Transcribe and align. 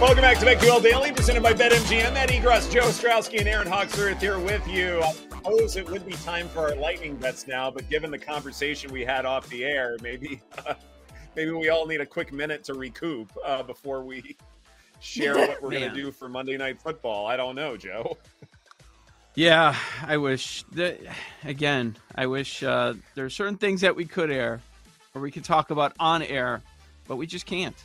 Welcome 0.00 0.22
back 0.22 0.38
to 0.38 0.46
BetQL 0.46 0.82
Daily, 0.82 1.12
presented 1.12 1.42
by 1.42 1.52
BetMGM. 1.52 2.14
Matt 2.14 2.30
Egros, 2.30 2.72
Joe 2.72 2.84
Ostrowski, 2.84 3.40
and 3.40 3.46
Erin 3.46 3.66
Hawksworth 3.68 4.18
here 4.18 4.38
with 4.38 4.66
you. 4.66 5.02
I 5.02 5.12
suppose 5.12 5.76
it 5.76 5.90
would 5.90 6.06
be 6.06 6.14
time 6.14 6.48
for 6.48 6.60
our 6.60 6.74
lightning 6.74 7.16
bets 7.16 7.46
now, 7.46 7.70
but 7.70 7.86
given 7.90 8.10
the 8.10 8.18
conversation 8.18 8.90
we 8.90 9.04
had 9.04 9.26
off 9.26 9.46
the 9.50 9.62
air, 9.62 9.98
maybe 10.00 10.40
uh, 10.66 10.72
maybe 11.36 11.50
we 11.50 11.68
all 11.68 11.86
need 11.86 12.00
a 12.00 12.06
quick 12.06 12.32
minute 12.32 12.64
to 12.64 12.74
recoup 12.74 13.30
uh, 13.44 13.62
before 13.62 14.02
we 14.02 14.38
share 15.00 15.36
what 15.36 15.60
we're 15.60 15.70
going 15.70 15.90
to 15.90 15.94
do 15.94 16.10
for 16.10 16.30
Monday 16.30 16.56
Night 16.56 16.80
Football. 16.80 17.26
I 17.26 17.36
don't 17.36 17.54
know, 17.54 17.76
Joe. 17.76 18.16
Yeah, 19.34 19.76
I 20.06 20.16
wish 20.16 20.64
that 20.72 20.98
again. 21.44 21.94
I 22.14 22.26
wish 22.26 22.62
uh, 22.62 22.94
there 23.14 23.26
are 23.26 23.30
certain 23.30 23.58
things 23.58 23.82
that 23.82 23.94
we 23.94 24.06
could 24.06 24.30
air, 24.30 24.62
or 25.14 25.20
we 25.20 25.30
could 25.30 25.44
talk 25.44 25.70
about 25.70 25.92
on 26.00 26.22
air, 26.22 26.62
but 27.06 27.16
we 27.16 27.26
just 27.26 27.44
can't. 27.44 27.76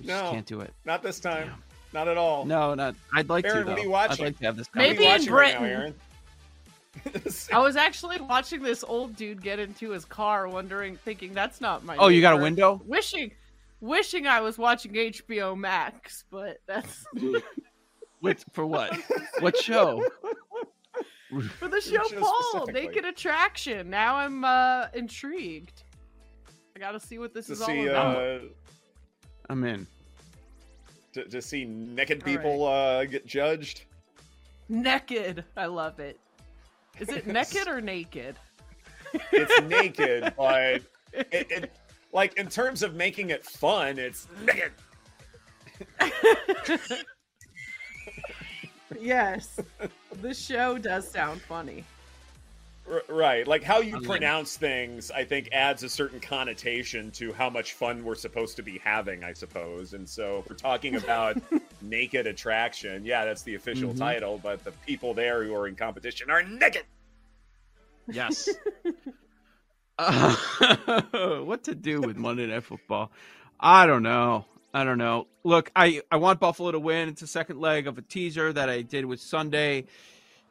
We 0.00 0.06
no, 0.06 0.20
just 0.20 0.32
can't 0.32 0.46
do 0.46 0.60
it. 0.60 0.72
Not 0.84 1.02
this 1.02 1.20
time. 1.20 1.48
Yeah. 1.48 1.54
Not 1.92 2.08
at 2.08 2.16
all. 2.16 2.44
No, 2.44 2.74
not. 2.74 2.94
I'd 3.12 3.28
like 3.28 3.44
Erin, 3.44 3.58
to. 3.58 3.64
Though. 3.64 3.70
What 3.70 3.78
are 3.78 3.82
you 3.82 3.90
watching? 3.90 4.24
I'd 4.24 4.28
like 4.28 4.38
to 4.38 4.44
have 4.44 4.56
this. 4.56 4.68
Maybe 4.74 5.06
in 5.06 5.24
Britain. 5.24 5.62
Right 5.62 5.94
now, 7.04 7.22
I 7.52 7.58
was 7.58 7.76
actually 7.76 8.20
watching 8.20 8.62
this 8.62 8.84
old 8.84 9.16
dude 9.16 9.42
get 9.42 9.58
into 9.58 9.90
his 9.90 10.04
car, 10.04 10.48
wondering, 10.48 10.96
thinking 10.96 11.32
that's 11.32 11.60
not 11.60 11.84
my. 11.84 11.96
Oh, 11.96 12.02
neighbor. 12.02 12.12
you 12.12 12.20
got 12.20 12.34
a 12.34 12.42
window? 12.42 12.80
Wishing, 12.86 13.32
wishing 13.80 14.26
I 14.26 14.40
was 14.40 14.58
watching 14.58 14.92
HBO 14.92 15.56
Max, 15.56 16.24
but 16.30 16.58
that's. 16.66 17.04
What 18.20 18.44
for? 18.52 18.66
What? 18.66 18.96
what 19.40 19.56
show? 19.56 20.06
For 21.58 21.68
the 21.68 21.80
show, 21.80 22.02
show 22.08 22.20
Paul, 22.20 22.66
Naked 22.66 23.04
Attraction. 23.04 23.88
Now 23.88 24.16
I'm 24.16 24.44
uh, 24.44 24.88
intrigued. 24.94 25.84
I 26.76 26.78
got 26.78 26.92
to 26.92 27.00
see 27.00 27.18
what 27.18 27.32
this 27.32 27.46
to 27.46 27.52
is 27.52 27.64
see, 27.64 27.88
all 27.88 27.88
about. 27.88 28.16
Uh, 28.16 28.38
I'm 29.50 29.64
in. 29.64 29.86
To, 31.14 31.24
to 31.24 31.42
see 31.42 31.64
naked 31.64 32.24
people 32.24 32.66
right. 32.66 33.00
uh, 33.00 33.04
get 33.04 33.26
judged. 33.26 33.82
Naked, 34.68 35.44
I 35.56 35.66
love 35.66 35.98
it. 35.98 36.20
Is 37.00 37.08
it 37.08 37.26
naked 37.26 37.66
or 37.66 37.80
naked? 37.80 38.36
It's 39.32 39.62
naked, 39.62 40.34
but 40.38 40.82
it, 41.12 41.50
it, 41.50 41.72
like 42.12 42.38
in 42.38 42.48
terms 42.48 42.84
of 42.84 42.94
making 42.94 43.30
it 43.30 43.44
fun, 43.44 43.98
it's 43.98 44.28
naked. 44.44 44.70
yes, 49.00 49.58
the 50.22 50.32
show 50.32 50.78
does 50.78 51.10
sound 51.10 51.42
funny. 51.42 51.84
R- 52.90 53.02
right, 53.08 53.46
like 53.46 53.62
how 53.62 53.80
you 53.80 54.00
pronounce 54.00 54.56
things, 54.56 55.10
I 55.10 55.24
think 55.24 55.48
adds 55.52 55.82
a 55.82 55.88
certain 55.88 56.18
connotation 56.18 57.10
to 57.12 57.32
how 57.32 57.48
much 57.48 57.74
fun 57.74 58.04
we're 58.04 58.14
supposed 58.14 58.56
to 58.56 58.62
be 58.62 58.78
having, 58.78 59.22
I 59.22 59.32
suppose. 59.32 59.94
And 59.94 60.08
so, 60.08 60.38
if 60.38 60.50
we're 60.50 60.56
talking 60.56 60.96
about 60.96 61.36
naked 61.82 62.26
attraction, 62.26 63.04
yeah, 63.04 63.24
that's 63.24 63.42
the 63.42 63.54
official 63.54 63.90
mm-hmm. 63.90 63.98
title. 63.98 64.40
But 64.42 64.64
the 64.64 64.72
people 64.86 65.14
there 65.14 65.44
who 65.44 65.54
are 65.54 65.68
in 65.68 65.76
competition 65.76 66.30
are 66.30 66.42
naked. 66.42 66.84
Yes. 68.08 68.48
uh, 69.98 70.36
what 71.44 71.64
to 71.64 71.74
do 71.74 72.00
with 72.00 72.16
Monday 72.16 72.46
Night 72.46 72.64
Football? 72.64 73.10
I 73.58 73.86
don't 73.86 74.02
know. 74.02 74.46
I 74.72 74.84
don't 74.84 74.98
know. 74.98 75.26
Look, 75.44 75.70
I, 75.74 76.02
I 76.10 76.16
want 76.16 76.40
Buffalo 76.40 76.70
to 76.70 76.78
win. 76.78 77.08
It's 77.08 77.22
a 77.22 77.26
second 77.26 77.60
leg 77.60 77.86
of 77.86 77.98
a 77.98 78.02
teaser 78.02 78.52
that 78.52 78.68
I 78.68 78.82
did 78.82 79.04
with 79.04 79.20
Sunday. 79.20 79.86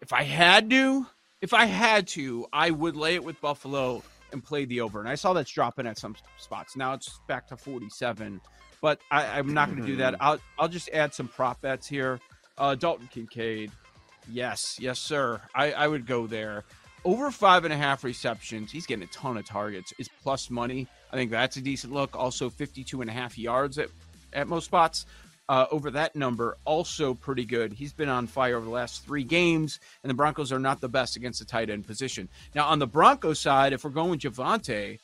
If 0.01 0.13
I 0.13 0.23
had 0.23 0.69
to, 0.69 1.07
if 1.41 1.53
I 1.53 1.65
had 1.65 2.07
to, 2.09 2.45
I 2.51 2.71
would 2.71 2.95
lay 2.95 3.15
it 3.15 3.23
with 3.23 3.39
Buffalo 3.41 4.03
and 4.31 4.43
play 4.43 4.65
the 4.65 4.81
over. 4.81 4.99
And 4.99 5.09
I 5.09 5.15
saw 5.15 5.33
that's 5.33 5.51
dropping 5.51 5.87
at 5.87 5.97
some 5.97 6.15
spots. 6.37 6.75
Now 6.75 6.93
it's 6.93 7.19
back 7.27 7.47
to 7.47 7.57
47. 7.57 8.41
But 8.81 8.99
I, 9.11 9.39
am 9.39 9.53
not 9.53 9.69
going 9.69 9.81
to 9.81 9.87
do 9.87 9.97
that. 9.97 10.15
I'll 10.21 10.39
I'll 10.57 10.69
just 10.69 10.89
add 10.89 11.13
some 11.13 11.27
prop 11.27 11.61
bets 11.61 11.87
here. 11.87 12.19
Uh, 12.57 12.75
Dalton 12.75 13.09
Kincaid. 13.11 13.71
Yes, 14.31 14.77
yes, 14.79 14.99
sir. 14.99 15.41
I, 15.53 15.71
I 15.73 15.87
would 15.87 16.05
go 16.05 16.27
there. 16.27 16.63
Over 17.03 17.31
five 17.31 17.65
and 17.65 17.73
a 17.73 17.77
half 17.77 18.03
receptions. 18.03 18.71
He's 18.71 18.85
getting 18.85 19.03
a 19.03 19.07
ton 19.07 19.37
of 19.37 19.45
targets. 19.45 19.93
Is 19.97 20.09
plus 20.21 20.49
money. 20.49 20.87
I 21.11 21.15
think 21.15 21.31
that's 21.31 21.57
a 21.57 21.61
decent 21.61 21.91
look. 21.93 22.15
Also, 22.15 22.49
52 22.49 23.01
and 23.01 23.09
a 23.09 23.13
half 23.13 23.37
yards 23.37 23.77
at 23.77 23.89
at 24.31 24.47
most 24.47 24.65
spots. 24.65 25.05
Uh, 25.49 25.65
over 25.71 25.89
that 25.89 26.15
number, 26.15 26.55
also 26.63 27.15
pretty 27.15 27.43
good. 27.43 27.73
He's 27.73 27.91
been 27.91 28.07
on 28.07 28.27
fire 28.27 28.55
over 28.55 28.65
the 28.65 28.71
last 28.71 29.03
three 29.03 29.23
games, 29.23 29.79
and 30.03 30.09
the 30.11 30.13
Broncos 30.13 30.51
are 30.51 30.59
not 30.59 30.79
the 30.79 30.87
best 30.87 31.15
against 31.15 31.39
the 31.39 31.45
tight 31.45 31.71
end 31.71 31.87
position. 31.87 32.29
Now, 32.53 32.67
on 32.67 32.77
the 32.77 32.85
Broncos 32.85 33.39
side, 33.39 33.73
if 33.73 33.83
we're 33.83 33.89
going 33.89 34.19
Javonte, 34.19 34.99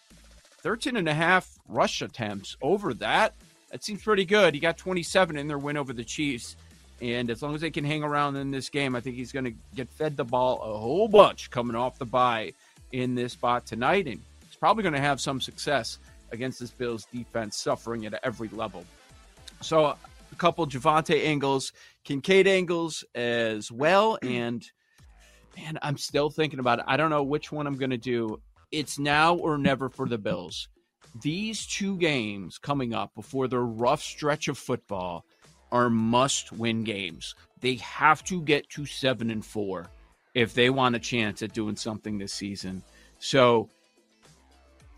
13 0.59 0.97
and 0.97 1.09
a 1.09 1.15
half 1.15 1.49
rush 1.67 2.03
attempts 2.03 2.57
over 2.61 2.93
that, 2.93 3.33
that 3.71 3.83
seems 3.83 4.03
pretty 4.03 4.23
good. 4.23 4.53
He 4.53 4.59
got 4.59 4.77
27 4.77 5.35
in 5.35 5.47
their 5.47 5.57
win 5.57 5.77
over 5.77 5.93
the 5.93 6.03
Chiefs. 6.03 6.55
And 7.01 7.31
as 7.31 7.41
long 7.41 7.55
as 7.55 7.61
they 7.61 7.71
can 7.71 7.83
hang 7.83 8.03
around 8.03 8.35
in 8.35 8.51
this 8.51 8.69
game, 8.69 8.95
I 8.95 9.01
think 9.01 9.15
he's 9.15 9.31
going 9.31 9.45
to 9.45 9.53
get 9.75 9.89
fed 9.89 10.15
the 10.15 10.23
ball 10.23 10.61
a 10.61 10.77
whole 10.77 11.07
bunch 11.07 11.49
coming 11.49 11.75
off 11.75 11.97
the 11.97 12.05
bye 12.05 12.53
in 12.91 13.15
this 13.15 13.33
spot 13.33 13.65
tonight. 13.65 14.05
And 14.05 14.21
he's 14.47 14.55
probably 14.57 14.83
going 14.83 14.93
to 14.93 15.01
have 15.01 15.19
some 15.19 15.41
success 15.41 15.97
against 16.31 16.59
this 16.59 16.69
Bills 16.69 17.07
defense, 17.11 17.57
suffering 17.57 18.05
at 18.05 18.19
every 18.23 18.49
level. 18.49 18.85
So 19.61 19.95
a 20.35 20.37
couple 20.37 20.67
Javonte 20.67 21.25
angles, 21.25 21.71
Kincaid 22.03 22.45
angles 22.45 23.03
as 23.15 23.71
well, 23.71 24.17
hmm. 24.21 24.27
and 24.27 24.71
man, 25.57 25.79
I'm 25.81 25.97
still 25.97 26.29
thinking 26.29 26.59
about 26.59 26.79
it. 26.79 26.85
I 26.87 26.97
don't 26.97 27.09
know 27.09 27.23
which 27.23 27.51
one 27.51 27.67
I'm 27.67 27.77
going 27.77 27.91
to 27.91 27.97
do. 27.97 28.41
It's 28.71 28.99
now 28.99 29.35
or 29.35 29.57
never 29.57 29.89
for 29.89 30.07
the 30.07 30.17
Bills. 30.17 30.67
These 31.21 31.65
two 31.65 31.97
games 31.97 32.57
coming 32.57 32.93
up 32.93 33.15
before 33.15 33.47
the 33.47 33.59
rough 33.59 34.01
stretch 34.01 34.49
of 34.49 34.57
football 34.57 35.23
are 35.71 35.89
must-win 35.89 36.83
games. 36.83 37.35
They 37.61 37.75
have 37.75 38.21
to 38.25 38.41
get 38.41 38.69
to 38.71 38.85
seven 38.85 39.31
and 39.31 39.45
four 39.45 39.87
if 40.33 40.53
they 40.53 40.69
want 40.69 40.97
a 40.97 40.99
chance 40.99 41.41
at 41.41 41.53
doing 41.53 41.77
something 41.77 42.17
this 42.17 42.33
season. 42.33 42.83
So, 43.19 43.69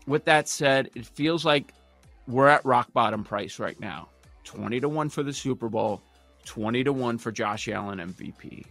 with 0.08 0.24
that 0.24 0.48
said, 0.48 0.90
it 0.96 1.06
feels 1.06 1.44
like 1.44 1.72
we're 2.26 2.48
at 2.48 2.64
rock 2.64 2.92
bottom 2.92 3.22
price 3.22 3.60
right 3.60 3.78
now. 3.78 4.08
20 4.48 4.80
to 4.80 4.88
1 4.88 5.08
for 5.10 5.22
the 5.22 5.32
Super 5.32 5.68
Bowl, 5.68 6.00
20 6.46 6.84
to 6.84 6.92
1 6.92 7.18
for 7.18 7.30
Josh 7.30 7.68
Allen 7.68 7.98
MVP. 7.98 8.64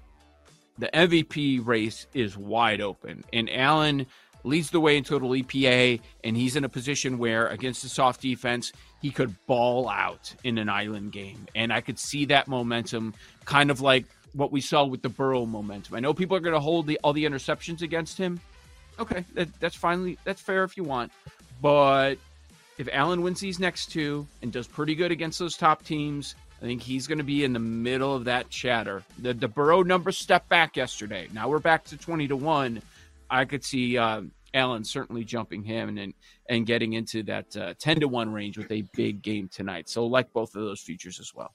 The 0.80 0.90
MVP 0.92 1.66
race 1.66 2.08
is 2.16 2.36
wide 2.36 2.82
open, 2.82 3.24
and 3.32 3.48
Allen 3.52 4.08
leads 4.44 4.72
the 4.72 4.80
way 4.80 4.98
in 4.98 5.04
total 5.04 5.30
EPA, 5.30 6.02
and 6.24 6.36
he's 6.36 6.56
in 6.56 6.64
a 6.64 6.70
position 6.70 7.20
where, 7.20 7.48
against 7.48 7.84
a 7.84 7.90
soft 7.90 8.22
defense, 8.22 8.72
he 9.04 9.12
could 9.12 9.36
ball 9.46 9.88
out 9.88 10.34
in 10.44 10.58
an 10.58 10.68
island 10.68 11.12
game. 11.12 11.46
And 11.54 11.72
I 11.72 11.82
could 11.82 12.00
see 12.00 12.26
that 12.26 12.48
momentum, 12.48 13.14
kind 13.46 13.70
of 13.70 13.80
like 13.80 14.06
what 14.34 14.52
we 14.52 14.62
saw 14.62 14.84
with 14.84 15.04
the 15.04 15.10
Burrow 15.10 15.46
momentum. 15.46 15.96
I 15.96 16.00
know 16.00 16.14
people 16.14 16.36
are 16.36 16.40
going 16.40 16.56
to 16.56 16.60
hold 16.60 16.88
the, 16.88 17.00
all 17.04 17.14
the 17.14 17.26
interceptions 17.26 17.84
against 17.84 18.18
him. 18.18 18.40
Okay, 19.00 19.24
that, 19.36 19.48
that's 19.60 19.76
finally 19.76 20.18
that's 20.24 20.42
fair 20.42 20.64
if 20.64 20.76
you 20.76 20.84
want, 20.84 21.12
but 21.62 22.16
if 22.78 22.88
Allen 22.92 23.22
wins 23.22 23.40
these 23.40 23.60
next 23.60 23.92
two 23.92 24.28
and 24.42 24.52
does 24.52 24.68
pretty 24.68 24.96
good 24.96 25.12
against 25.12 25.40
those 25.40 25.58
top 25.58 25.84
teams, 25.84 26.36
I 26.62 26.66
think 26.66 26.82
he's 26.82 27.08
going 27.08 27.18
to 27.18 27.24
be 27.24 27.44
in 27.44 27.54
the 27.54 27.60
middle 27.60 28.16
of 28.16 28.26
that 28.26 28.50
chatter. 28.50 29.04
The 29.20 29.34
the 29.34 29.48
Burrow 29.48 29.84
number 29.84 30.12
stepped 30.12 30.50
back 30.50 30.76
yesterday. 30.76 31.28
Now 31.34 31.50
we're 31.50 31.60
back 31.60 31.84
to 31.86 31.98
twenty 31.98 32.28
to 32.28 32.36
one. 32.36 32.82
I 33.30 33.46
could 33.46 33.64
see 33.64 33.98
uh, 33.98 34.22
Allen 34.54 34.84
certainly 34.84 35.24
jumping 35.24 35.64
him 35.64 35.98
and 35.98 36.14
and 36.50 36.66
getting 36.66 36.94
into 36.94 37.24
that 37.24 37.56
uh, 37.58 37.74
ten 37.78 38.00
to 38.00 38.08
one 38.08 38.32
range 38.32 38.58
with 38.58 38.72
a 38.72 38.84
big 38.96 39.22
game 39.22 39.50
tonight. 39.50 39.90
So 39.90 40.06
like 40.06 40.32
both 40.34 40.56
of 40.56 40.64
those 40.64 40.82
futures 40.82 41.20
as 41.20 41.34
well. 41.36 41.54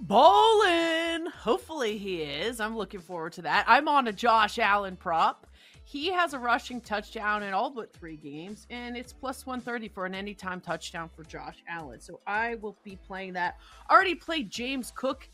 Ballin. 0.00 1.26
Hopefully 1.26 1.98
he 1.98 2.22
is. 2.22 2.60
I'm 2.60 2.76
looking 2.76 3.00
forward 3.00 3.32
to 3.34 3.42
that. 3.42 3.64
I'm 3.68 3.88
on 3.88 4.08
a 4.08 4.12
Josh 4.12 4.58
Allen 4.58 4.96
prop. 4.96 5.46
He 5.84 6.10
has 6.10 6.32
a 6.32 6.38
rushing 6.38 6.80
touchdown 6.80 7.42
in 7.42 7.52
all 7.52 7.70
but 7.70 7.92
three 7.92 8.16
games, 8.16 8.66
and 8.70 8.96
it's 8.96 9.12
plus 9.12 9.46
130 9.46 9.88
for 9.88 10.06
an 10.06 10.14
anytime 10.14 10.60
touchdown 10.60 11.10
for 11.14 11.24
Josh 11.24 11.62
Allen. 11.68 12.00
So 12.00 12.20
I 12.26 12.56
will 12.56 12.76
be 12.82 12.98
playing 13.06 13.34
that. 13.34 13.58
Already 13.90 14.14
played 14.14 14.50
James 14.50 14.92
Cook 14.96 15.28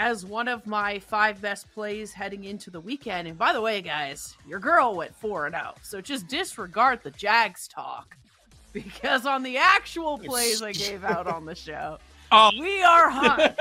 as 0.00 0.24
one 0.24 0.48
of 0.48 0.66
my 0.66 0.98
five 0.98 1.42
best 1.42 1.70
plays 1.72 2.12
heading 2.12 2.44
into 2.44 2.70
the 2.70 2.80
weekend. 2.80 3.28
And 3.28 3.36
by 3.36 3.52
the 3.52 3.60
way, 3.60 3.82
guys, 3.82 4.34
your 4.48 4.58
girl 4.58 4.94
went 4.94 5.14
4 5.14 5.46
and 5.46 5.54
0. 5.54 5.74
So 5.82 6.00
just 6.00 6.26
disregard 6.26 7.00
the 7.02 7.10
Jags 7.10 7.68
talk 7.68 8.16
because 8.72 9.26
on 9.26 9.42
the 9.42 9.58
actual 9.58 10.16
plays 10.18 10.62
I 10.62 10.72
gave 10.72 11.04
out 11.04 11.26
on 11.26 11.44
the 11.44 11.54
show, 11.54 11.98
oh. 12.32 12.50
we 12.58 12.82
are 12.82 13.10
hot. 13.10 13.58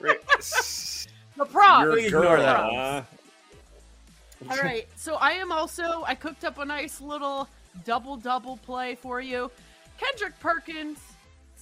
the 1.36 1.44
prop. 1.46 1.96
Ignore 1.96 2.36
that. 2.36 3.06
All 4.50 4.56
right. 4.58 4.88
So 4.96 5.14
I 5.14 5.32
am 5.32 5.52
also 5.52 6.02
I 6.06 6.14
cooked 6.14 6.44
up 6.44 6.58
a 6.58 6.64
nice 6.64 7.00
little 7.00 7.48
double 7.84 8.16
double 8.16 8.56
play 8.56 8.96
for 8.96 9.20
you. 9.20 9.50
Kendrick 9.98 10.38
Perkins 10.40 10.98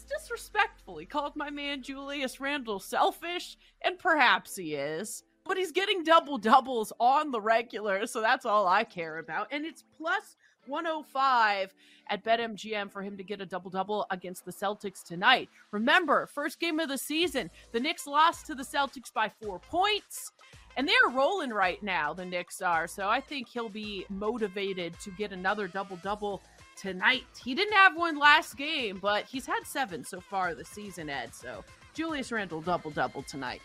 disrespectfully 0.08 1.04
called 1.04 1.36
my 1.36 1.50
man 1.50 1.82
Julius 1.82 2.40
Randle 2.40 2.80
selfish, 2.80 3.56
and 3.82 3.98
perhaps 3.98 4.56
he 4.56 4.74
is. 4.74 5.22
But 5.44 5.56
he's 5.56 5.72
getting 5.72 6.02
double 6.02 6.38
doubles 6.38 6.92
on 7.00 7.30
the 7.30 7.40
regular, 7.40 8.06
so 8.06 8.20
that's 8.20 8.44
all 8.44 8.66
I 8.66 8.84
care 8.84 9.18
about. 9.18 9.48
And 9.50 9.64
it's 9.64 9.84
plus 9.96 10.36
105 10.66 11.74
at 12.10 12.24
BetMGM 12.24 12.90
for 12.90 13.02
him 13.02 13.16
to 13.16 13.24
get 13.24 13.40
a 13.40 13.46
double 13.46 13.70
double 13.70 14.06
against 14.10 14.44
the 14.44 14.52
Celtics 14.52 15.02
tonight. 15.02 15.48
Remember, 15.72 16.26
first 16.26 16.60
game 16.60 16.80
of 16.80 16.88
the 16.88 16.98
season, 16.98 17.50
the 17.72 17.80
Knicks 17.80 18.06
lost 18.06 18.46
to 18.46 18.54
the 18.54 18.62
Celtics 18.62 19.12
by 19.12 19.30
four 19.42 19.58
points. 19.58 20.32
And 20.78 20.86
they're 20.86 21.10
rolling 21.12 21.50
right 21.50 21.82
now, 21.82 22.14
the 22.14 22.24
Knicks 22.24 22.62
are. 22.62 22.86
So 22.86 23.08
I 23.08 23.20
think 23.20 23.48
he'll 23.48 23.68
be 23.68 24.06
motivated 24.08 24.98
to 25.00 25.10
get 25.10 25.32
another 25.32 25.66
double 25.66 25.96
double 25.96 26.40
tonight. 26.76 27.24
He 27.44 27.52
didn't 27.56 27.74
have 27.74 27.96
one 27.96 28.16
last 28.16 28.56
game, 28.56 29.00
but 29.02 29.24
he's 29.24 29.44
had 29.44 29.66
seven 29.66 30.04
so 30.04 30.20
far 30.20 30.54
this 30.54 30.68
season, 30.68 31.10
Ed. 31.10 31.34
So 31.34 31.64
Julius 31.94 32.30
Randle 32.30 32.60
double 32.60 32.92
double 32.92 33.24
tonight. 33.24 33.60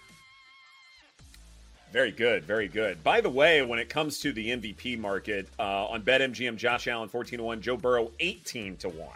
Very 1.91 2.09
good, 2.11 2.43
very 2.45 2.67
good. 2.67 3.03
By 3.03 3.21
the 3.21 3.29
way, 3.29 3.61
when 3.61 3.77
it 3.77 3.89
comes 3.89 4.17
to 4.21 4.33
the 4.33 4.47
MVP 4.49 4.97
market 4.97 5.47
uh, 5.59 5.85
on 5.85 6.01
BetMGM, 6.01 6.57
Josh 6.57 6.87
Allen 6.87 7.09
14 7.09 7.37
to 7.37 7.43
1, 7.43 7.61
Joe 7.61 7.77
Burrow 7.77 8.09
18 8.19 8.77
to 8.77 8.89
1. 8.89 9.07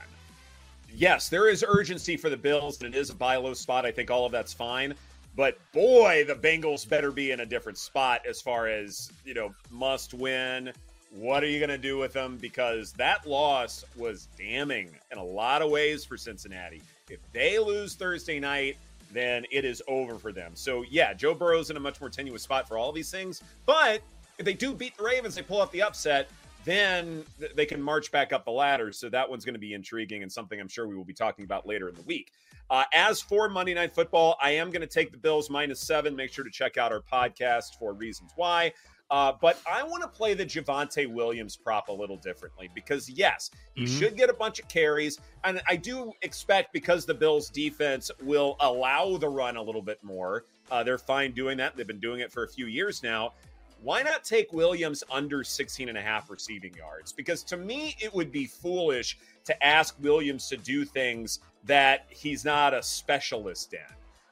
Yes, 0.93 1.29
there 1.29 1.49
is 1.49 1.65
urgency 1.67 2.15
for 2.15 2.29
the 2.29 2.37
Bills, 2.37 2.79
and 2.83 2.93
it 2.93 2.97
is 2.97 3.09
a 3.09 3.15
buy 3.15 3.37
low 3.37 3.55
spot. 3.55 3.87
I 3.87 3.91
think 3.91 4.11
all 4.11 4.27
of 4.27 4.31
that's 4.31 4.53
fine. 4.53 4.93
But 5.37 5.59
boy, 5.71 6.25
the 6.27 6.33
Bengals 6.33 6.89
better 6.89 7.11
be 7.11 7.29
in 7.29 7.41
a 7.41 7.45
different 7.45 7.77
spot 7.77 8.25
as 8.27 8.41
far 8.41 8.67
as, 8.67 9.11
you 9.23 9.35
know, 9.35 9.53
must 9.69 10.15
win. 10.15 10.73
What 11.11 11.43
are 11.43 11.47
you 11.47 11.59
going 11.59 11.69
to 11.69 11.77
do 11.77 11.99
with 11.99 12.11
them? 12.11 12.37
Because 12.41 12.91
that 12.93 13.25
loss 13.27 13.85
was 13.95 14.27
damning 14.35 14.89
in 15.11 15.19
a 15.19 15.23
lot 15.23 15.61
of 15.61 15.69
ways 15.69 16.03
for 16.03 16.17
Cincinnati. 16.17 16.81
If 17.07 17.19
they 17.33 17.59
lose 17.59 17.93
Thursday 17.93 18.39
night, 18.39 18.77
then 19.13 19.45
it 19.51 19.63
is 19.63 19.81
over 19.87 20.15
for 20.15 20.31
them. 20.31 20.53
So, 20.55 20.83
yeah, 20.89 21.13
Joe 21.13 21.35
Burrow's 21.35 21.69
in 21.69 21.77
a 21.77 21.79
much 21.79 22.01
more 22.01 22.09
tenuous 22.09 22.41
spot 22.41 22.67
for 22.67 22.79
all 22.79 22.91
these 22.91 23.11
things. 23.11 23.43
But 23.67 24.01
if 24.39 24.45
they 24.45 24.53
do 24.53 24.73
beat 24.73 24.97
the 24.97 25.03
Ravens, 25.03 25.35
they 25.35 25.43
pull 25.43 25.61
off 25.61 25.71
the 25.71 25.83
upset, 25.83 26.29
then 26.65 27.23
they 27.55 27.67
can 27.67 27.79
march 27.79 28.11
back 28.11 28.33
up 28.33 28.43
the 28.43 28.51
ladder. 28.51 28.91
So 28.91 29.07
that 29.09 29.29
one's 29.29 29.45
going 29.45 29.53
to 29.53 29.59
be 29.59 29.75
intriguing 29.75 30.23
and 30.23 30.31
something 30.31 30.59
I'm 30.59 30.67
sure 30.67 30.87
we 30.87 30.95
will 30.95 31.05
be 31.05 31.13
talking 31.13 31.45
about 31.45 31.67
later 31.67 31.87
in 31.87 31.95
the 31.95 32.01
week. 32.01 32.31
Uh, 32.69 32.83
as 32.93 33.21
for 33.21 33.47
Monday 33.47 33.73
Night 33.73 33.93
Football, 33.93 34.37
I 34.41 34.51
am 34.51 34.71
going 34.71 34.81
to 34.81 34.87
take 34.87 35.11
the 35.11 35.17
Bills 35.17 35.49
minus 35.49 35.79
seven. 35.79 36.15
Make 36.15 36.33
sure 36.33 36.43
to 36.43 36.51
check 36.51 36.77
out 36.77 36.91
our 36.91 37.01
podcast 37.01 37.77
for 37.79 37.93
reasons 37.93 38.31
why. 38.35 38.73
Uh, 39.09 39.31
but 39.39 39.61
I 39.65 39.83
want 39.83 40.03
to 40.03 40.09
play 40.09 40.33
the 40.33 40.45
Javonte 40.45 41.07
Williams 41.07 41.55
prop 41.55 41.87
a 41.87 41.91
little 41.93 42.17
differently 42.17 42.69
because, 42.75 43.09
yes, 43.09 43.51
he 43.73 43.85
mm-hmm. 43.85 43.99
should 43.99 44.17
get 44.17 44.29
a 44.29 44.33
bunch 44.33 44.59
of 44.59 44.67
carries. 44.67 45.17
And 45.45 45.61
I 45.67 45.77
do 45.77 46.11
expect 46.23 46.73
because 46.73 47.05
the 47.05 47.13
Bills' 47.13 47.49
defense 47.49 48.11
will 48.21 48.57
allow 48.59 49.15
the 49.15 49.29
run 49.29 49.55
a 49.55 49.61
little 49.61 49.81
bit 49.81 50.03
more. 50.03 50.43
Uh, 50.69 50.83
they're 50.83 50.97
fine 50.97 51.31
doing 51.31 51.57
that. 51.57 51.77
They've 51.77 51.87
been 51.87 52.01
doing 52.01 52.19
it 52.19 52.33
for 52.33 52.43
a 52.43 52.49
few 52.49 52.65
years 52.65 53.01
now. 53.01 53.33
Why 53.81 54.01
not 54.01 54.23
take 54.23 54.51
Williams 54.51 55.03
under 55.09 55.43
16 55.43 55.87
and 55.87 55.97
a 55.97 56.01
half 56.01 56.29
receiving 56.29 56.73
yards? 56.73 57.13
Because 57.13 57.43
to 57.43 57.57
me, 57.57 57.95
it 58.01 58.13
would 58.13 58.31
be 58.31 58.45
foolish 58.45 59.19
to 59.47 59.65
ask 59.65 59.95
Williams 60.01 60.47
to 60.49 60.57
do 60.57 60.85
things 60.85 61.39
that 61.65 62.05
he's 62.09 62.45
not 62.45 62.73
a 62.73 62.83
specialist 62.83 63.73
in. 63.73 63.79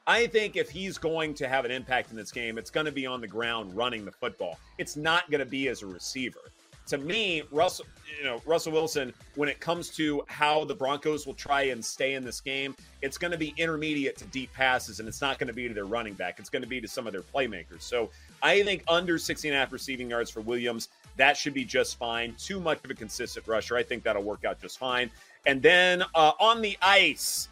I 0.08 0.28
think 0.28 0.56
if 0.56 0.70
he's 0.70 0.98
going 0.98 1.34
to 1.36 1.48
have 1.48 1.66
an 1.66 1.72
impact 1.72 2.12
in 2.12 2.18
this 2.18 2.32
game, 2.32 2.58
it's 2.58 2.70
going 2.70 2.86
to 2.86 2.92
be 2.92 3.08
on 3.08 3.22
the 3.22 3.28
ground 3.28 3.76
running 3.76 4.06
the 4.06 4.12
football. 4.12 4.60
It's 4.78 4.96
not 4.96 5.30
going 5.32 5.40
to 5.40 5.46
be 5.46 5.68
as 5.68 5.82
a 5.82 5.88
receiver. 5.88 6.52
To 6.88 7.00
me, 7.00 7.42
Russell, 7.50 7.88
you 8.16 8.24
know, 8.24 8.40
Russell 8.46 8.72
Wilson, 8.72 9.12
when 9.34 9.50
it 9.50 9.60
comes 9.60 9.90
to 9.96 10.24
how 10.28 10.66
the 10.66 10.76
Broncos 10.76 11.26
will 11.26 11.34
try 11.34 11.64
and 11.64 11.84
stay 11.84 12.14
in 12.14 12.24
this 12.24 12.40
game, 12.40 12.76
it's 13.02 13.18
going 13.18 13.32
to 13.32 13.38
be 13.40 13.56
intermediate 13.58 14.16
to 14.18 14.26
deep 14.26 14.54
passes, 14.54 15.00
and 15.00 15.10
it's 15.10 15.20
not 15.20 15.40
going 15.40 15.48
to 15.48 15.54
be 15.54 15.68
to 15.68 15.74
their 15.74 15.86
running 15.86 16.14
back. 16.14 16.38
It's 16.38 16.50
going 16.50 16.62
to 16.62 16.68
be 16.68 16.80
to 16.80 16.88
some 16.88 17.08
of 17.08 17.14
their 17.14 17.24
playmakers. 17.24 17.82
So 17.82 18.12
I 18.44 18.62
think 18.62 18.84
under 18.88 19.18
16 19.18 19.50
and 19.50 19.58
a 19.58 19.60
half 19.60 19.74
receiving 19.74 20.12
yards 20.12 20.30
for 20.30 20.42
Williams, 20.42 20.90
that 21.18 21.38
should 21.38 21.54
be 21.54 21.66
just 21.66 21.98
fine. 21.98 22.36
Too 22.38 22.60
much 22.60 22.84
of 22.84 22.92
a 22.92 22.94
consistent 22.94 23.48
rusher. 23.48 23.76
I 23.78 23.84
think 23.84 24.04
that'll 24.04 24.24
work 24.24 24.46
out 24.46 24.62
just 24.62 24.78
fine. 24.78 25.10
And 25.46 25.62
then 25.62 26.04
uh, 26.14 26.32
on 26.40 26.62
the 26.62 26.78
ice, 26.82 27.50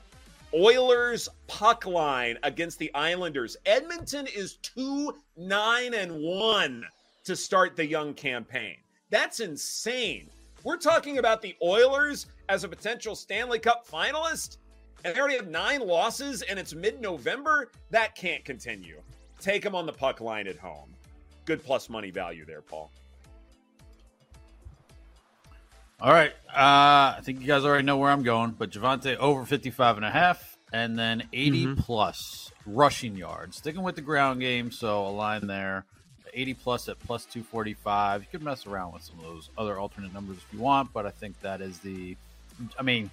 Oilers 0.54 1.30
puck 1.48 1.86
line 1.86 2.38
against 2.44 2.77
the 2.77 2.94
Islanders. 2.94 3.57
Edmonton 3.65 4.27
is 4.27 4.57
2 4.57 5.15
9 5.36 5.94
and 5.94 6.21
1 6.21 6.86
to 7.24 7.36
start 7.36 7.75
the 7.75 7.86
young 7.86 8.13
campaign. 8.13 8.75
That's 9.10 9.39
insane. 9.39 10.30
We're 10.63 10.77
talking 10.77 11.18
about 11.18 11.42
the 11.42 11.56
Oilers 11.63 12.27
as 12.50 12.63
a 12.63 12.69
potential 12.69 13.15
Stanley 13.15 13.60
Cup 13.60 13.88
finalist, 13.88 14.57
and 15.04 15.15
they 15.15 15.19
already 15.19 15.36
have 15.36 15.48
nine 15.48 15.81
losses, 15.81 16.42
and 16.44 16.60
it's 16.60 16.74
mid 16.74 17.01
November. 17.01 17.71
That 17.89 18.15
can't 18.15 18.45
continue. 18.45 19.01
Take 19.39 19.63
them 19.63 19.75
on 19.75 19.86
the 19.86 19.94
puck 19.94 20.21
line 20.21 20.48
at 20.48 20.57
home. 20.57 20.94
Good 21.45 21.63
plus 21.63 21.89
money 21.89 22.12
value 22.12 22.45
there, 22.45 22.62
Paul. 22.62 22.92
All 26.01 26.11
right. 26.11 26.31
Uh, 26.49 27.15
I 27.17 27.19
think 27.23 27.41
you 27.41 27.47
guys 27.47 27.63
already 27.63 27.83
know 27.83 27.97
where 27.97 28.11
I'm 28.11 28.23
going, 28.23 28.51
but 28.51 28.69
Javonte 28.69 29.15
over 29.17 29.45
55 29.45 29.97
and 29.97 30.05
a 30.05 30.11
half, 30.11 30.57
and 30.71 30.97
then 30.97 31.23
80 31.33 31.65
mm-hmm. 31.65 31.81
plus 31.81 32.51
rushing 32.65 33.15
yards. 33.15 33.57
Sticking 33.57 33.83
with 33.83 33.95
the 33.95 34.01
ground 34.01 34.39
game, 34.39 34.71
so 34.71 35.07
a 35.07 35.09
line 35.09 35.47
there. 35.47 35.85
80 36.33 36.53
plus 36.55 36.89
at 36.89 36.99
plus 36.99 37.25
245. 37.25 38.21
You 38.21 38.27
could 38.31 38.43
mess 38.43 38.65
around 38.65 38.93
with 38.93 39.03
some 39.03 39.19
of 39.19 39.25
those 39.25 39.49
other 39.57 39.77
alternate 39.77 40.13
numbers 40.13 40.37
if 40.37 40.47
you 40.51 40.59
want, 40.59 40.91
but 40.93 41.05
I 41.05 41.11
think 41.11 41.39
that 41.41 41.61
is 41.61 41.79
the. 41.79 42.17
I 42.77 42.83
mean, 42.83 43.09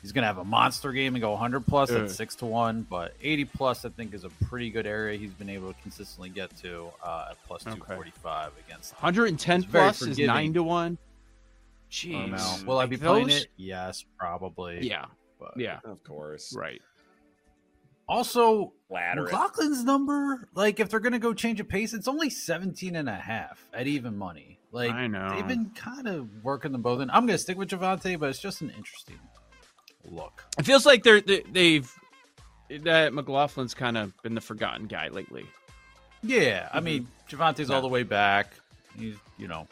he's 0.00 0.12
going 0.12 0.22
to 0.22 0.26
have 0.26 0.38
a 0.38 0.44
monster 0.44 0.92
game 0.92 1.14
and 1.14 1.22
go 1.22 1.30
100 1.32 1.66
plus 1.66 1.90
at 1.90 2.10
six 2.10 2.34
to 2.36 2.46
one, 2.46 2.86
but 2.88 3.14
80 3.22 3.44
plus 3.46 3.84
I 3.84 3.88
think 3.88 4.14
is 4.14 4.24
a 4.24 4.30
pretty 4.46 4.70
good 4.70 4.86
area 4.86 5.18
he's 5.18 5.32
been 5.32 5.48
able 5.48 5.72
to 5.72 5.80
consistently 5.82 6.30
get 6.30 6.54
to 6.58 6.88
uh, 7.02 7.28
at 7.30 7.36
plus 7.46 7.62
245 7.62 8.48
okay. 8.48 8.56
against. 8.66 8.92
110 8.94 9.62
plus 9.64 10.02
is 10.02 10.18
nine 10.18 10.52
to 10.54 10.62
one. 10.62 10.98
Jeez. 11.92 12.34
Oh, 12.38 12.62
Will 12.66 12.78
I 12.78 12.86
be 12.86 12.96
playing 12.96 13.28
it? 13.28 13.48
Yes, 13.56 14.04
probably. 14.18 14.88
Yeah. 14.88 15.04
But, 15.38 15.52
yeah. 15.56 15.78
Of 15.84 16.02
course. 16.02 16.54
Right. 16.56 16.80
Also, 18.08 18.72
Ladder 18.90 19.26
McLaughlin's 19.26 19.84
number, 19.84 20.48
like 20.54 20.80
if 20.80 20.88
they're 20.88 21.00
going 21.00 21.12
to 21.12 21.18
go 21.18 21.34
change 21.34 21.60
a 21.60 21.64
pace, 21.64 21.92
it's 21.92 22.08
only 22.08 22.30
17 22.30 22.96
and 22.96 23.08
a 23.08 23.14
half 23.14 23.68
at 23.74 23.86
even 23.86 24.16
money. 24.16 24.58
Like 24.72 24.90
I 24.90 25.06
know. 25.06 25.30
They've 25.34 25.46
been 25.46 25.70
kind 25.70 26.08
of 26.08 26.28
working 26.42 26.72
them 26.72 26.82
both 26.82 27.00
in. 27.00 27.10
I'm 27.10 27.26
going 27.26 27.36
to 27.36 27.42
stick 27.42 27.58
with 27.58 27.68
Javonte, 27.68 28.18
but 28.18 28.30
it's 28.30 28.38
just 28.38 28.62
an 28.62 28.70
interesting 28.70 29.20
look. 30.04 30.44
It 30.58 30.64
feels 30.64 30.86
like 30.86 31.02
they're 31.02 31.20
they, 31.20 31.74
have 31.74 31.94
that 32.84 33.12
McLaughlin's 33.12 33.74
kind 33.74 33.98
of 33.98 34.14
been 34.22 34.34
the 34.34 34.40
forgotten 34.40 34.86
guy 34.86 35.08
lately. 35.08 35.46
Yeah, 36.22 36.68
I 36.72 36.76
mm-hmm. 36.76 36.84
mean 36.84 37.08
Javonte's 37.28 37.68
yeah. 37.68 37.76
all 37.76 37.82
the 37.82 37.88
way 37.88 38.02
back. 38.02 38.54
He's 38.98 39.16
you 39.38 39.48
know 39.48 39.68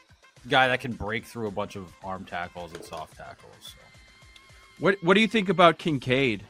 guy 0.49 0.69
that 0.69 0.81
can 0.81 0.93
break 0.93 1.25
through 1.25 1.49
a 1.49 1.51
bunch 1.51 1.77
of 1.77 1.93
arm 2.03 2.25
tackles 2.25 2.73
and 2.73 2.85
soft 2.85 3.17
tackles. 3.17 3.55
So. 3.61 3.75
What 4.79 5.03
What 5.03 5.15
do 5.15 5.21
you 5.21 5.29
think 5.29 5.49
about 5.49 5.79
Kincaid? 5.79 6.43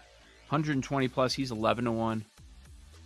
120 0.49 1.09
plus, 1.09 1.33
he's 1.35 1.51
11 1.51 1.85
to 1.85 1.93
one. 1.93 2.25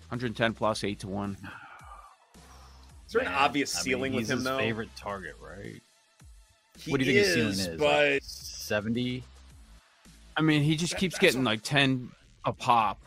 110 0.09 0.55
plus, 0.55 0.85
eight 0.85 1.01
to 1.01 1.09
one. 1.09 1.37
Is 3.07 3.13
there 3.13 3.23
Man, 3.23 3.33
an 3.33 3.39
obvious 3.39 3.73
ceiling 3.73 4.13
I 4.13 4.17
mean, 4.17 4.23
with 4.23 4.31
him 4.31 4.45
though? 4.45 4.59
Favorite 4.59 4.89
target, 4.97 5.37
right? 5.41 5.81
He 6.79 6.91
what 6.91 7.01
do 7.01 7.07
you 7.07 7.13
think 7.13 7.27
his 7.27 7.35
ceiling 7.35 7.75
is? 7.75 7.79
But 7.79 8.13
like 8.13 8.23
70. 8.25 9.23
I 10.37 10.43
mean, 10.43 10.63
he 10.63 10.77
just 10.77 10.93
that, 10.93 11.01
keeps 11.01 11.19
getting 11.19 11.45
what... 11.45 11.53
like 11.53 11.63
10 11.63 12.11
a 12.45 12.53
pop. 12.53 13.01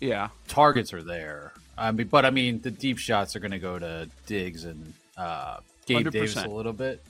Yeah, 0.00 0.28
targets 0.48 0.92
are 0.92 1.02
there. 1.02 1.52
I 1.76 1.90
mean, 1.92 2.08
but 2.08 2.24
I 2.24 2.30
mean, 2.30 2.60
the 2.60 2.70
deep 2.70 2.98
shots 2.98 3.34
are 3.36 3.40
going 3.40 3.50
to 3.50 3.58
go 3.58 3.78
to 3.78 4.08
Diggs 4.26 4.64
and 4.64 4.92
uh, 5.16 5.58
Gabe 5.86 6.06
100%. 6.06 6.10
Davis 6.12 6.36
a 6.36 6.48
little 6.48 6.72
bit. 6.72 7.02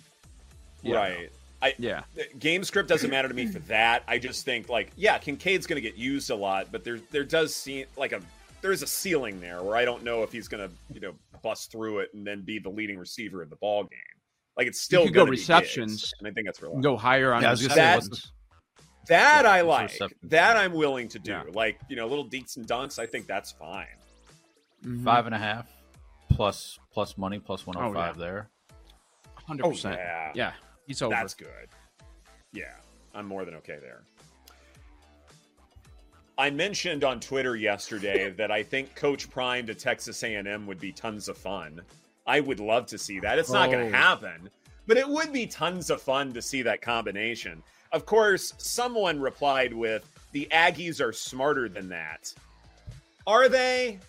Yeah. 0.82 0.96
Right. 0.96 1.30
I, 1.62 1.74
yeah. 1.78 2.02
Game 2.38 2.62
script 2.62 2.88
doesn't 2.90 3.10
matter 3.10 3.28
to 3.28 3.34
me 3.34 3.46
for 3.46 3.58
that. 3.60 4.02
I 4.06 4.18
just 4.18 4.44
think 4.44 4.68
like, 4.68 4.90
yeah, 4.96 5.16
Kincaid's 5.16 5.66
going 5.66 5.82
to 5.82 5.88
get 5.88 5.96
used 5.96 6.30
a 6.30 6.34
lot, 6.34 6.68
but 6.70 6.84
there 6.84 6.98
there 7.10 7.24
does 7.24 7.54
seem 7.54 7.86
like 7.96 8.12
a 8.12 8.20
there's 8.60 8.82
a 8.82 8.86
ceiling 8.86 9.40
there 9.40 9.62
where 9.62 9.76
I 9.76 9.84
don't 9.84 10.04
know 10.04 10.22
if 10.22 10.30
he's 10.30 10.46
going 10.46 10.68
to 10.68 10.74
you 10.92 11.00
know 11.00 11.14
bust 11.42 11.72
through 11.72 12.00
it 12.00 12.10
and 12.12 12.26
then 12.26 12.42
be 12.42 12.58
the 12.58 12.68
leading 12.68 12.98
receiver 12.98 13.40
of 13.40 13.48
the 13.48 13.56
ball 13.56 13.84
game. 13.84 13.98
Like 14.58 14.66
it's 14.66 14.80
still 14.80 15.08
go 15.08 15.24
receptions, 15.24 16.12
and 16.18 16.28
I 16.28 16.32
think 16.32 16.46
that's 16.46 16.62
real. 16.62 16.78
Go 16.80 16.96
higher 16.96 17.32
on 17.32 17.42
yeah, 17.42 17.52
receptions. 17.52 18.32
That, 19.08 19.42
that 19.42 19.46
I 19.46 19.62
like. 19.62 19.98
That 20.24 20.56
I'm 20.56 20.72
willing 20.72 21.08
to 21.08 21.18
do. 21.18 21.32
Yeah. 21.32 21.42
Like 21.52 21.78
you 21.88 21.96
know, 21.96 22.06
little 22.06 22.26
deets 22.28 22.56
and 22.56 22.66
dunks. 22.66 22.98
I 22.98 23.06
think 23.06 23.26
that's 23.26 23.52
fine. 23.52 23.86
Mm-hmm. 24.84 25.04
Five 25.04 25.26
and 25.26 25.34
a 25.34 25.38
half 25.38 25.66
plus 26.30 26.78
plus 26.92 27.16
money 27.16 27.38
plus 27.38 27.66
one 27.66 27.76
hundred 27.76 27.90
oh 27.90 27.94
five 27.94 28.16
oh, 28.16 28.20
yeah. 28.20 28.26
there. 28.26 28.50
Oh, 29.44 29.46
hundred 29.46 29.66
oh, 29.66 29.70
percent. 29.70 29.96
Yeah. 29.98 30.32
Yeah. 30.34 30.52
He's 30.86 31.02
over. 31.02 31.14
That's 31.14 31.34
good. 31.34 31.68
Yeah, 32.52 32.74
I'm 33.14 33.26
more 33.26 33.44
than 33.44 33.54
okay 33.56 33.78
there. 33.80 34.02
I 36.36 36.50
mentioned 36.50 37.04
on 37.04 37.20
Twitter 37.20 37.56
yesterday 37.56 38.30
that 38.36 38.50
I 38.50 38.62
think 38.62 38.94
Coach 38.94 39.30
Prime 39.30 39.66
to 39.66 39.74
Texas 39.74 40.22
A&M 40.22 40.66
would 40.66 40.80
be 40.80 40.92
tons 40.92 41.28
of 41.28 41.36
fun. 41.36 41.80
I 42.26 42.40
would 42.40 42.60
love 42.60 42.86
to 42.86 42.98
see 42.98 43.20
that. 43.20 43.38
It's 43.38 43.50
not 43.50 43.68
oh. 43.68 43.72
going 43.72 43.90
to 43.90 43.96
happen, 43.96 44.48
but 44.86 44.96
it 44.96 45.08
would 45.08 45.32
be 45.32 45.46
tons 45.46 45.90
of 45.90 46.00
fun 46.00 46.32
to 46.32 46.42
see 46.42 46.62
that 46.62 46.80
combination. 46.80 47.62
Of 47.92 48.06
course, 48.06 48.54
someone 48.58 49.20
replied 49.20 49.72
with, 49.72 50.08
"The 50.32 50.48
Aggies 50.50 51.00
are 51.00 51.12
smarter 51.12 51.68
than 51.68 51.88
that." 51.90 52.32
Are 53.26 53.48
they? 53.48 54.00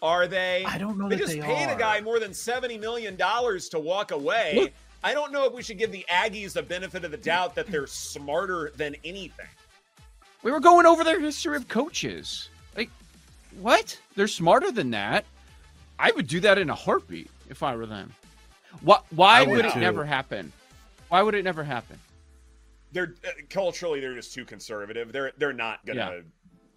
Are 0.00 0.26
they? 0.26 0.64
I 0.66 0.78
don't 0.78 0.98
know. 0.98 1.08
They 1.08 1.16
just 1.16 1.32
they 1.34 1.40
paid 1.40 1.68
are. 1.68 1.74
a 1.74 1.78
guy 1.78 2.00
more 2.00 2.18
than 2.18 2.32
seventy 2.32 2.78
million 2.78 3.16
dollars 3.16 3.68
to 3.70 3.78
walk 3.78 4.12
away. 4.12 4.52
Look, 4.54 4.72
I 5.04 5.12
don't 5.12 5.32
know 5.32 5.44
if 5.44 5.52
we 5.52 5.62
should 5.62 5.78
give 5.78 5.92
the 5.92 6.04
Aggies 6.10 6.54
the 6.54 6.62
benefit 6.62 7.04
of 7.04 7.10
the 7.10 7.18
doubt 7.18 7.54
that 7.56 7.66
they're 7.66 7.86
smarter 7.86 8.72
than 8.76 8.96
anything. 9.04 9.46
We 10.42 10.50
were 10.50 10.60
going 10.60 10.86
over 10.86 11.04
their 11.04 11.20
history 11.20 11.56
of 11.56 11.68
coaches. 11.68 12.48
Like, 12.76 12.90
what? 13.60 13.98
They're 14.16 14.26
smarter 14.26 14.70
than 14.72 14.90
that. 14.92 15.26
I 15.98 16.10
would 16.12 16.26
do 16.26 16.40
that 16.40 16.56
in 16.58 16.70
a 16.70 16.74
heartbeat 16.74 17.30
if 17.50 17.62
I 17.62 17.76
were 17.76 17.84
them. 17.86 18.12
Why, 18.80 18.98
why 19.10 19.42
would 19.42 19.56
would 19.56 19.66
it 19.66 19.74
too. 19.74 19.80
never 19.80 20.04
happen? 20.04 20.52
Why 21.10 21.22
would 21.22 21.34
it 21.34 21.44
never 21.44 21.62
happen? 21.62 21.98
They're 22.92 23.14
uh, 23.26 23.30
culturally 23.50 24.00
they're 24.00 24.14
just 24.14 24.32
too 24.34 24.44
conservative. 24.44 25.12
They're 25.12 25.32
they're 25.36 25.52
not 25.52 25.84
gonna 25.86 25.98
Yeah. 25.98 26.20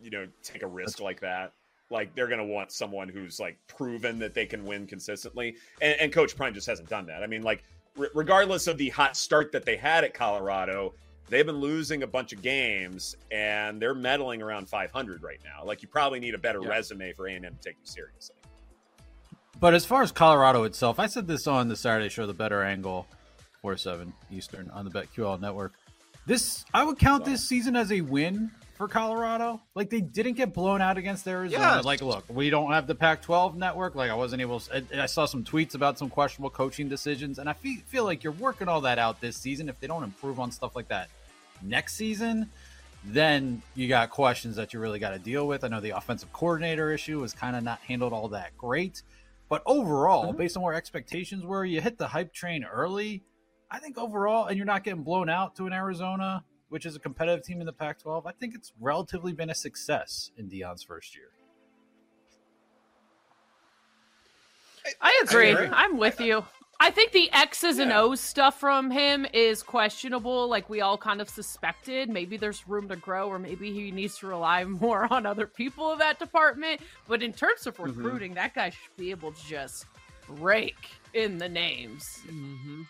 you 0.02 0.10
know 0.12 0.28
take 0.44 0.62
a 0.64 0.68
risk 0.68 1.00
like 1.00 1.20
that. 1.22 1.54
Like 1.90 2.14
they're 2.14 2.28
gonna 2.28 2.46
want 2.46 2.72
someone 2.72 3.08
who's 3.10 3.40
like 3.40 3.58
proven 3.68 4.20
that 4.20 4.34
they 4.34 4.46
can 4.46 4.66
win 4.66 4.86
consistently. 4.86 5.56
And, 5.82 6.00
and 6.00 6.14
Coach 6.14 6.36
Prime 6.36 6.54
just 6.54 6.68
hasn't 6.68 6.90
done 6.90 7.06
that. 7.08 7.24
I 7.24 7.28
mean, 7.28 7.42
like 7.42 7.60
r- 7.60 7.64
regardless 8.14 8.68
of 8.68 8.78
the 8.78 8.90
hot 8.90 9.18
start 9.18 9.52
that 9.52 9.66
they 9.66 9.76
had 9.78 10.04
at 10.04 10.14
Colorado, 10.14 10.94
they've 11.30 11.46
been 11.46 11.58
losing 11.60 12.04
a 12.04 12.08
bunch 12.08 12.34
of 12.34 12.42
games 12.42 13.16
and 13.32 13.82
they're 13.82 13.94
meddling 13.96 14.42
around 14.42 14.70
500 14.70 15.24
right 15.24 15.40
now. 15.44 15.66
Like 15.66 15.82
you 15.82 15.88
probably 15.88 16.20
need 16.20 16.34
a 16.34 16.38
better 16.38 16.62
Yeah. 16.62 16.70
resume 16.70 17.14
for 17.14 17.28
A&M 17.28 17.42
to 17.44 17.50
take 17.62 17.76
you 17.80 17.86
seriously. 17.86 18.36
But 19.60 19.74
as 19.74 19.86
far 19.86 20.04
as 20.04 20.12
Colorado 20.12 20.64
itself, 20.64 21.00
I 21.00 21.08
said 21.08 21.28
this 21.28 21.48
on 21.48 21.68
the 21.68 21.76
Saturday 21.76 22.10
show, 22.10 22.28
the 22.28 22.34
Better 22.34 22.62
Angle, 22.64 23.08
four 23.62 23.76
seven 23.76 24.14
Eastern 24.32 24.70
on 24.70 24.86
the 24.86 24.92
BetQL 24.92 25.40
network. 25.42 25.74
This 26.28 26.64
I 26.74 26.84
would 26.84 27.00
count 27.00 27.26
this 27.26 27.48
season 27.48 27.76
as 27.76 27.92
a 27.92 28.02
win 28.02 28.52
for 28.78 28.88
Colorado. 28.88 29.60
Like 29.76 29.90
they 29.90 30.02
didn't 30.02 30.34
get 30.34 30.54
blown 30.54 30.82
out 30.82 30.98
against 30.98 31.28
Arizona. 31.28 31.76
Yes. 31.78 31.86
Like, 31.86 32.02
look, 32.02 32.26
we 32.30 32.50
don't 32.50 32.72
have 32.72 32.88
the 32.88 32.96
Pac-12 32.96 33.56
network. 33.56 33.96
Like 33.96 34.12
I 34.12 34.14
wasn't 34.14 34.42
able. 34.42 34.60
To, 34.62 34.84
I, 34.96 35.04
I 35.04 35.06
saw 35.08 35.26
some 35.26 35.44
tweets 35.44 35.76
about 35.76 35.98
some 35.98 36.10
questionable 36.10 36.52
coaching 36.52 36.88
decisions, 36.88 37.40
and 37.40 37.50
I 37.50 37.54
feel 37.54 37.82
feel 37.88 38.04
like 38.06 38.24
you're 38.24 38.34
working 38.34 38.68
all 38.68 38.82
that 38.82 39.00
out 39.00 39.20
this 39.20 39.36
season. 39.36 39.68
If 39.68 39.80
they 39.80 39.88
don't 39.88 40.04
improve 40.04 40.40
on 40.40 40.52
stuff 40.52 40.76
like 40.76 40.88
that 40.90 41.10
next 41.62 41.96
season, 41.96 42.50
then 43.04 43.62
you 43.74 43.88
got 43.88 44.12
questions 44.12 44.56
that 44.58 44.74
you 44.74 44.80
really 44.80 45.00
got 45.00 45.10
to 45.12 45.20
deal 45.20 45.48
with. 45.48 45.64
I 45.64 45.68
know 45.70 45.82
the 45.82 45.98
offensive 45.98 46.32
coordinator 46.32 46.92
issue 46.92 47.20
was 47.20 47.34
kind 47.34 47.56
of 47.56 47.64
not 47.64 47.80
handled 47.80 48.14
all 48.14 48.28
that 48.30 48.56
great, 48.58 49.02
but 49.50 49.64
overall, 49.66 50.30
mm-hmm. 50.30 50.38
based 50.38 50.56
on 50.56 50.64
where 50.64 50.76
expectations 50.76 51.44
were, 51.44 51.66
you 51.66 51.82
hit 51.82 51.98
the 51.98 52.08
hype 52.08 52.32
train 52.32 52.64
early. 52.64 53.24
I 53.72 53.80
think 53.80 53.98
overall, 53.98 54.46
and 54.46 54.56
you're 54.56 54.66
not 54.66 54.84
getting 54.84 55.04
blown 55.04 55.30
out 55.30 55.56
to 55.58 55.66
an 55.66 55.74
Arizona, 55.74 56.44
which 56.70 56.86
is 56.86 56.96
a 56.96 57.00
competitive 57.00 57.44
team 57.46 57.60
in 57.60 57.66
the 57.66 57.74
Pac-12. 57.74 58.24
I 58.26 58.32
think 58.32 58.56
it's 58.56 58.74
relatively 58.80 59.34
been 59.34 59.50
a 59.50 59.56
success 59.56 60.32
in 60.38 60.50
Deion's 60.50 60.84
first 60.84 61.16
year. 61.16 61.30
I 65.02 65.22
agree. 65.24 65.52
agree. 65.52 65.68
I'm 65.72 65.98
with 65.98 66.20
you. 66.22 66.46
I 66.80 66.92
think 66.92 67.12
the 67.12 67.32
X's 67.34 67.80
and 67.80 67.92
O's 67.92 68.22
stuff 68.22 68.60
from 68.60 68.92
him 68.92 69.26
is 69.34 69.64
questionable, 69.64 70.48
like 70.48 70.70
we 70.70 70.82
all 70.82 70.98
kind 70.98 71.20
of 71.22 71.28
suspected. 71.28 72.08
Maybe 72.08 72.38
there's 72.38 72.68
room 72.68 72.88
to 72.90 72.96
grow, 72.96 73.28
or 73.28 73.40
maybe 73.40 73.74
he 73.74 73.90
needs 73.92 74.20
to 74.20 74.28
rely 74.28 74.64
more 74.66 75.12
on 75.12 75.26
other 75.26 75.48
people 75.48 75.92
of 75.92 76.00
that 76.00 76.20
department. 76.20 76.82
But 77.08 77.24
in 77.24 77.34
terms 77.34 77.66
of 77.66 77.76
Mm-hmm. 77.78 78.02
recruiting, 78.04 78.34
that 78.36 78.54
guy 78.54 78.70
should 78.70 78.96
be 78.96 79.12
able 79.12 79.32
to 79.32 79.46
just 79.46 79.86
rake 80.30 80.90
in 81.14 81.38
the 81.38 81.50
names. 81.50 82.20
Mm-hmm. 82.28 82.84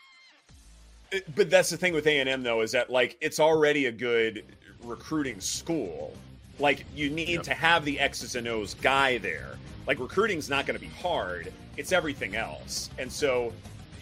But 1.35 1.49
that's 1.49 1.69
the 1.69 1.77
thing 1.77 1.93
with 1.93 2.05
A&M 2.05 2.43
though 2.43 2.61
is 2.61 2.71
that 2.71 2.89
like 2.89 3.17
it's 3.21 3.39
already 3.39 3.85
a 3.85 3.91
good 3.91 4.43
recruiting 4.83 5.39
school. 5.39 6.13
Like 6.59 6.85
you 6.95 7.09
need 7.09 7.43
to 7.43 7.53
have 7.53 7.85
the 7.85 7.99
X's 7.99 8.35
and 8.35 8.47
O's 8.47 8.73
guy 8.75 9.17
there. 9.17 9.57
Like 9.85 9.99
recruiting's 9.99 10.49
not 10.49 10.65
going 10.65 10.77
to 10.77 10.85
be 10.85 10.91
hard. 10.91 11.51
It's 11.77 11.91
everything 11.91 12.35
else. 12.35 12.89
And 12.97 13.11
so 13.11 13.53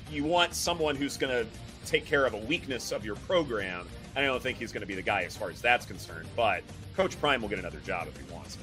you 0.09 0.23
want 0.23 0.53
someone 0.53 0.95
who's 0.95 1.17
going 1.17 1.33
to 1.33 1.49
take 1.85 2.05
care 2.05 2.25
of 2.25 2.33
a 2.33 2.37
weakness 2.37 2.91
of 2.91 3.05
your 3.05 3.15
program. 3.15 3.87
And 4.15 4.23
I 4.23 4.27
don't 4.27 4.41
think 4.41 4.57
he's 4.57 4.71
going 4.71 4.81
to 4.81 4.87
be 4.87 4.95
the 4.95 5.01
guy 5.01 5.23
as 5.23 5.35
far 5.35 5.49
as 5.49 5.61
that's 5.61 5.85
concerned, 5.85 6.27
but 6.35 6.63
Coach 6.95 7.19
Prime 7.19 7.41
will 7.41 7.49
get 7.49 7.59
another 7.59 7.79
job 7.79 8.07
if 8.07 8.17
he 8.17 8.33
wants 8.33 8.55
it. 8.55 8.61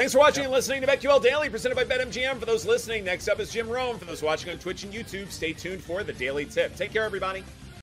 Thanks 0.00 0.14
for 0.14 0.18
watching 0.20 0.44
and 0.44 0.52
listening 0.54 0.80
to 0.80 0.86
BetQL 0.86 1.22
Daily, 1.22 1.50
presented 1.50 1.74
by 1.74 1.84
BetMGM. 1.84 2.38
For 2.38 2.46
those 2.46 2.64
listening, 2.64 3.04
next 3.04 3.28
up 3.28 3.38
is 3.38 3.52
Jim 3.52 3.68
Rome. 3.68 3.98
For 3.98 4.06
those 4.06 4.22
watching 4.22 4.50
on 4.50 4.58
Twitch 4.58 4.82
and 4.82 4.90
YouTube, 4.90 5.30
stay 5.30 5.52
tuned 5.52 5.84
for 5.84 6.02
the 6.02 6.14
Daily 6.14 6.46
Tip. 6.46 6.74
Take 6.74 6.90
care, 6.90 7.04
everybody. 7.04 7.44